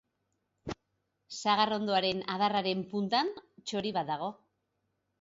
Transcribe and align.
Sagarrondoaren 1.41 2.25
adarraren 2.39 2.83
punta 2.95 3.23
txori 3.45 3.97
bat 4.01 4.13
dago. 4.15 4.37